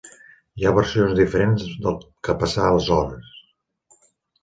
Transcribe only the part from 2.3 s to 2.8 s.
passà